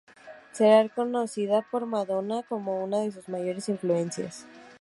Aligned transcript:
Será 0.51 0.81
reconocida 0.81 1.61
por 1.69 1.85
Madonna 1.85 2.41
como 2.49 2.83
una 2.83 3.01
de 3.01 3.11
sus 3.11 3.29
mayores 3.29 3.69
influencias. 3.69 4.47